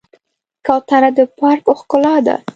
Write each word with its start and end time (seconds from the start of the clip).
کوتره 0.65 1.09
د 1.17 1.19
پارک 1.37 1.65
ښکلا 1.79 2.15
ده. 2.25 2.35